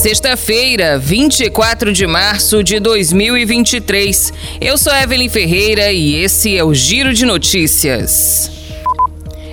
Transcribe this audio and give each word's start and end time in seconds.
Sexta-feira, 0.00 0.98
24 0.98 1.92
de 1.92 2.06
março 2.06 2.64
de 2.64 2.80
2023. 2.80 4.32
Eu 4.58 4.78
sou 4.78 4.94
Evelyn 4.94 5.28
Ferreira 5.28 5.92
e 5.92 6.14
esse 6.14 6.56
é 6.56 6.64
o 6.64 6.72
Giro 6.72 7.12
de 7.12 7.26
Notícias. 7.26 8.59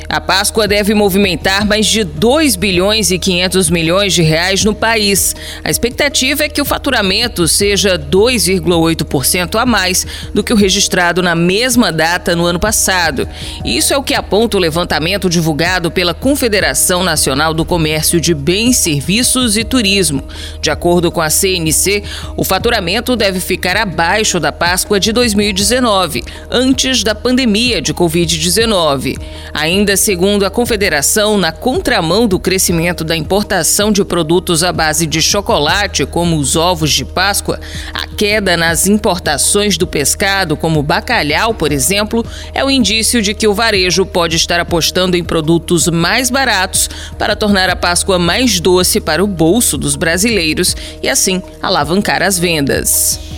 A 0.09 0.21
Páscoa 0.21 0.69
deve 0.69 0.93
movimentar 0.93 1.65
mais 1.65 1.85
de 1.85 2.05
2 2.05 2.55
bilhões 2.55 3.11
e 3.11 3.19
500 3.19 3.69
milhões 3.69 4.13
de 4.13 4.21
reais 4.21 4.63
no 4.63 4.73
país. 4.73 5.35
A 5.65 5.69
expectativa 5.69 6.45
é 6.45 6.49
que 6.49 6.61
o 6.61 6.65
faturamento 6.65 7.45
seja 7.45 7.99
2,8% 7.99 9.59
a 9.59 9.65
mais 9.65 10.07
do 10.33 10.41
que 10.41 10.53
o 10.53 10.55
registrado 10.55 11.21
na 11.21 11.35
mesma 11.35 11.91
data 11.91 12.37
no 12.37 12.45
ano 12.45 12.57
passado. 12.57 13.27
Isso 13.65 13.93
é 13.93 13.97
o 13.97 14.03
que 14.03 14.13
aponta 14.13 14.55
o 14.55 14.61
levantamento 14.61 15.29
divulgado 15.29 15.91
pela 15.91 16.13
Confederação 16.13 17.03
Nacional 17.03 17.53
do 17.53 17.65
Comércio 17.65 18.21
de 18.21 18.33
Bens, 18.33 18.77
Serviços 18.77 19.57
e 19.57 19.65
Turismo. 19.65 20.23
De 20.61 20.69
acordo 20.69 21.11
com 21.11 21.19
a 21.19 21.29
CNC, 21.29 22.03
o 22.37 22.45
faturamento 22.45 23.13
deve 23.17 23.41
ficar 23.41 23.75
abaixo 23.75 24.39
da 24.39 24.53
Páscoa 24.53 25.01
de 25.01 25.11
2019, 25.11 26.23
antes 26.49 27.03
da 27.03 27.13
pandemia 27.13 27.81
de 27.81 27.93
Covid-19. 27.93 29.19
Ainda 29.53 29.96
segundo 29.97 30.45
a 30.45 30.49
Confederação, 30.49 31.37
na 31.37 31.51
contramão 31.51 32.27
do 32.27 32.39
crescimento 32.39 33.03
da 33.03 33.17
importação 33.17 33.91
de 33.91 34.05
produtos 34.05 34.63
à 34.63 34.71
base 34.71 35.05
de 35.05 35.21
chocolate, 35.21 36.05
como 36.05 36.37
os 36.37 36.55
ovos 36.55 36.91
de 36.91 37.03
Páscoa, 37.03 37.59
a 37.93 38.07
queda 38.07 38.55
nas 38.55 38.87
importações 38.87 39.77
do 39.77 39.85
pescado, 39.85 40.55
como 40.55 40.83
bacalhau, 40.83 41.53
por 41.53 41.71
exemplo, 41.71 42.25
é 42.53 42.63
o 42.63 42.67
um 42.67 42.71
indício 42.71 43.21
de 43.21 43.33
que 43.33 43.47
o 43.47 43.53
varejo 43.53 44.05
pode 44.05 44.35
estar 44.35 44.59
apostando 44.59 45.17
em 45.17 45.23
produtos 45.23 45.87
mais 45.87 46.29
baratos 46.29 46.89
para 47.17 47.35
tornar 47.35 47.69
a 47.69 47.75
Páscoa 47.75 48.17
mais 48.17 48.59
doce 48.59 49.01
para 49.01 49.23
o 49.23 49.27
bolso 49.27 49.77
dos 49.77 49.95
brasileiros 49.95 50.75
e, 51.01 51.09
assim, 51.09 51.41
alavancar 51.61 52.21
as 52.21 52.37
vendas. 52.39 53.36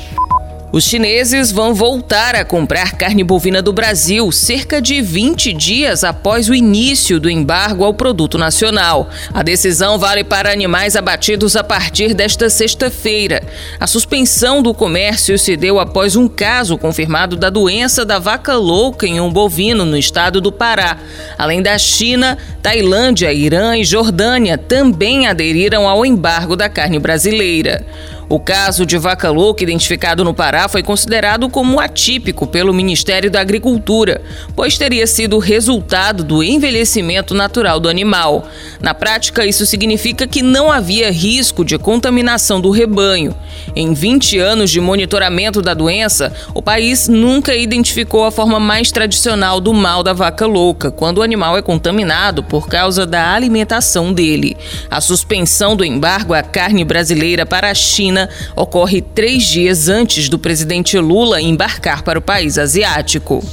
Os 0.71 0.83
chineses 0.83 1.51
vão 1.51 1.73
voltar 1.73 2.35
a 2.35 2.45
comprar 2.45 2.91
carne 2.91 3.23
bovina 3.23 3.59
do 3.59 3.73
Brasil 3.73 4.31
cerca 4.31 4.79
de 4.79 5.01
20 5.01 5.51
dias 5.51 6.03
após 6.03 6.47
o 6.47 6.53
início 6.53 7.19
do 7.19 7.27
embargo 7.27 7.83
ao 7.83 7.91
produto 7.91 8.37
nacional. 8.37 9.09
A 9.33 9.41
decisão 9.41 9.97
vale 9.97 10.23
para 10.23 10.51
animais 10.51 10.95
abatidos 10.95 11.55
a 11.55 11.63
partir 11.63 12.13
desta 12.13 12.51
sexta-feira. 12.51 13.41
A 13.79 13.87
suspensão 13.87 14.61
do 14.61 14.71
comércio 14.71 15.39
se 15.39 15.57
deu 15.57 15.79
após 15.79 16.15
um 16.15 16.27
caso 16.27 16.77
confirmado 16.77 17.35
da 17.35 17.49
doença 17.49 18.05
da 18.05 18.19
vaca 18.19 18.55
louca 18.55 19.07
em 19.07 19.19
um 19.19 19.31
bovino 19.31 19.85
no 19.85 19.97
estado 19.97 20.39
do 20.39 20.51
Pará. 20.51 20.99
Além 21.35 21.63
da 21.63 21.75
China, 21.79 22.37
Tailândia, 22.61 23.33
Irã 23.33 23.75
e 23.75 23.83
Jordânia 23.83 24.55
também 24.55 25.25
aderiram 25.25 25.89
ao 25.89 26.05
embargo 26.05 26.55
da 26.55 26.69
carne 26.69 26.99
brasileira. 26.99 27.83
O 28.31 28.39
caso 28.39 28.85
de 28.85 28.95
vaca 28.95 29.31
louca 29.31 29.63
identificado 29.63 30.23
no 30.23 30.35
Pará 30.35 30.69
foi 30.69 30.83
considerado 30.83 31.49
como 31.49 31.79
atípico 31.79 32.45
pelo 32.45 32.71
Ministério 32.71 33.31
da 33.31 33.41
Agricultura, 33.41 34.21
pois 34.55 34.77
teria 34.77 35.07
sido 35.07 35.39
resultado 35.39 36.23
do 36.23 36.43
envelhecimento 36.43 37.33
natural 37.33 37.79
do 37.79 37.89
animal. 37.89 38.47
Na 38.79 38.93
prática, 38.93 39.47
isso 39.47 39.65
significa 39.65 40.27
que 40.27 40.43
não 40.43 40.71
havia 40.71 41.11
risco 41.11 41.65
de 41.65 41.75
contaminação 41.79 42.61
do 42.61 42.69
rebanho. 42.69 43.33
Em 43.75 43.95
20 43.95 44.37
anos 44.37 44.69
de 44.69 44.79
monitoramento 44.79 45.59
da 45.59 45.73
doença, 45.73 46.31
o 46.53 46.61
país 46.61 47.07
nunca 47.07 47.55
identificou 47.55 48.25
a 48.25 48.31
forma 48.31 48.59
mais 48.59 48.91
tradicional 48.91 49.59
do 49.59 49.73
mal 49.73 50.03
da 50.03 50.13
vaca 50.13 50.45
louca, 50.45 50.91
quando 50.91 51.17
o 51.17 51.23
animal 51.23 51.57
é 51.57 51.63
contaminado 51.63 52.43
por 52.43 52.67
causa 52.67 53.07
da 53.07 53.33
alimentação 53.33 54.13
dele. 54.13 54.55
A 54.87 55.01
suspensão 55.01 55.75
do 55.75 55.83
embargo 55.83 56.35
à 56.35 56.43
carne 56.43 56.85
brasileira 56.85 57.43
para 57.43 57.71
a 57.71 57.73
China 57.73 58.18
China 58.19 58.29
ocorre 58.55 59.01
três 59.01 59.43
dias 59.43 59.87
antes 59.87 60.27
do 60.27 60.37
presidente 60.37 60.97
Lula 60.97 61.41
embarcar 61.41 62.03
para 62.03 62.19
o 62.19 62.21
país 62.21 62.57
asiático. 62.57 63.43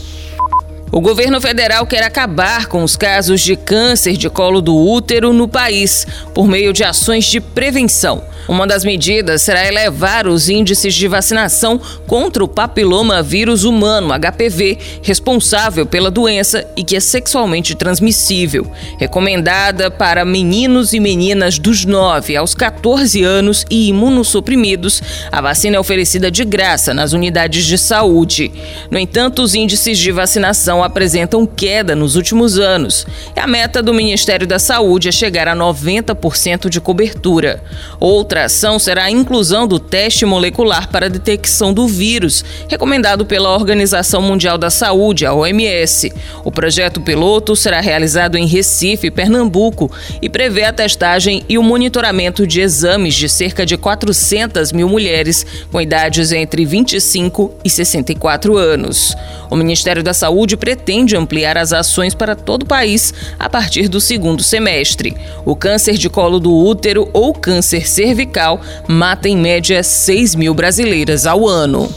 O 0.92 1.00
governo 1.00 1.40
federal 1.40 1.84
quer 1.84 2.04
acabar 2.04 2.66
com 2.66 2.84
os 2.84 2.96
casos 2.96 3.40
de 3.40 3.56
câncer 3.56 4.16
de 4.16 4.30
colo 4.30 4.60
do 4.60 4.74
útero 4.74 5.32
no 5.32 5.48
país 5.48 6.06
por 6.32 6.46
meio 6.46 6.72
de 6.72 6.84
ações 6.84 7.24
de 7.24 7.40
prevenção. 7.40 8.22
Uma 8.48 8.66
das 8.66 8.84
medidas 8.84 9.42
será 9.42 9.66
elevar 9.66 10.28
os 10.28 10.48
índices 10.48 10.94
de 10.94 11.08
vacinação 11.08 11.80
contra 12.06 12.44
o 12.44 12.48
papiloma 12.48 13.20
vírus 13.20 13.64
humano, 13.64 14.14
HPV, 14.14 14.78
responsável 15.02 15.84
pela 15.84 16.12
doença 16.12 16.64
e 16.76 16.84
que 16.84 16.94
é 16.94 17.00
sexualmente 17.00 17.74
transmissível. 17.74 18.70
Recomendada 18.98 19.90
para 19.90 20.24
meninos 20.24 20.92
e 20.92 21.00
meninas 21.00 21.58
dos 21.58 21.84
9 21.84 22.36
aos 22.36 22.54
14 22.54 23.24
anos 23.24 23.66
e 23.68 23.88
imunossuprimidos, 23.88 25.02
a 25.32 25.40
vacina 25.40 25.76
é 25.76 25.80
oferecida 25.80 26.30
de 26.30 26.44
graça 26.44 26.94
nas 26.94 27.12
unidades 27.12 27.64
de 27.64 27.76
saúde. 27.76 28.52
No 28.88 28.98
entanto, 28.98 29.42
os 29.42 29.56
índices 29.56 29.98
de 29.98 30.12
vacinação 30.12 30.75
apresentam 30.84 31.46
queda 31.46 31.96
nos 31.96 32.16
últimos 32.16 32.58
anos. 32.58 33.06
E 33.34 33.40
a 33.40 33.46
meta 33.46 33.82
do 33.82 33.92
Ministério 33.92 34.46
da 34.46 34.58
Saúde 34.58 35.08
é 35.08 35.12
chegar 35.12 35.48
a 35.48 35.56
90% 35.56 36.68
de 36.68 36.80
cobertura. 36.80 37.62
Outra 37.98 38.36
Outra 38.36 38.46
ação 38.46 38.78
será 38.78 39.04
a 39.04 39.10
inclusão 39.10 39.66
do 39.66 39.78
teste 39.78 40.26
molecular 40.26 40.90
para 40.90 41.08
detecção 41.08 41.72
do 41.72 41.86
vírus, 41.86 42.44
recomendado 42.68 43.24
pela 43.24 43.54
Organização 43.54 44.20
Mundial 44.20 44.58
da 44.58 44.68
Saúde, 44.68 45.24
a 45.24 45.32
OMS. 45.32 46.12
O 46.44 46.52
projeto 46.52 47.00
piloto 47.00 47.56
será 47.56 47.80
realizado 47.80 48.36
em 48.36 48.46
Recife, 48.46 49.10
Pernambuco, 49.10 49.90
e 50.20 50.28
prevê 50.28 50.64
a 50.64 50.72
testagem 50.72 51.44
e 51.48 51.56
o 51.56 51.62
monitoramento 51.62 52.46
de 52.46 52.60
exames 52.60 53.14
de 53.14 53.26
cerca 53.26 53.64
de 53.64 53.78
400 53.78 54.70
mil 54.72 54.88
mulheres 54.88 55.46
com 55.72 55.80
idades 55.80 56.30
entre 56.30 56.66
25 56.66 57.54
e 57.64 57.70
64 57.70 58.56
anos. 58.58 59.16
O 59.48 59.56
Ministério 59.56 60.02
da 60.02 60.12
Saúde 60.12 60.56
pretende 60.66 61.14
ampliar 61.14 61.56
as 61.56 61.72
ações 61.72 62.12
para 62.12 62.34
todo 62.34 62.64
o 62.64 62.66
país 62.66 63.14
a 63.38 63.48
partir 63.48 63.86
do 63.86 64.00
segundo 64.00 64.42
semestre. 64.42 65.16
O 65.44 65.54
câncer 65.54 65.96
de 65.96 66.10
colo 66.10 66.40
do 66.40 66.52
útero 66.52 67.08
ou 67.12 67.32
câncer 67.32 67.86
cervical 67.86 68.60
mata 68.88 69.28
em 69.28 69.36
média 69.36 69.80
6 69.80 70.34
mil 70.34 70.52
brasileiras 70.54 71.24
ao 71.24 71.46
ano. 71.46 71.88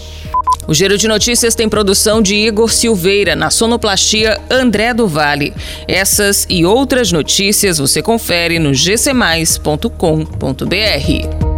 O 0.68 0.74
Giro 0.76 1.00
de 1.00 1.08
Notícias 1.08 1.56
tem 1.56 1.68
produção 1.68 2.22
de 2.22 2.36
Igor 2.36 2.72
Silveira, 2.72 3.36
na 3.36 3.50
sonoplastia 3.50 4.40
André 4.52 4.94
do 4.94 5.08
Vale. 5.08 5.52
Essas 5.88 6.46
e 6.48 6.64
outras 6.64 7.12
notícias 7.12 7.80
você 7.80 8.04
confere 8.04 8.60
no 8.60 8.72
gcmais.com.br. 8.72 11.49